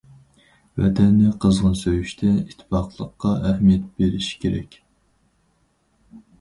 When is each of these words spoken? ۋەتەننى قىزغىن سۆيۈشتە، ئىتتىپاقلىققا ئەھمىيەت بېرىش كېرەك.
ۋەتەننى 0.83 1.33
قىزغىن 1.43 1.77
سۆيۈشتە، 1.81 2.31
ئىتتىپاقلىققا 2.39 3.37
ئەھمىيەت 3.51 3.87
بېرىش 4.01 4.33
كېرەك. 4.47 4.81